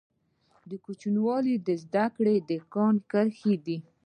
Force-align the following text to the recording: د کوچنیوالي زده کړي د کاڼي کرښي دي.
د 0.69 0.71
کوچنیوالي 0.85 1.55
زده 1.83 2.05
کړي 2.15 2.35
د 2.49 2.51
کاڼي 2.73 3.01
کرښي 3.11 3.55
دي. 3.65 3.77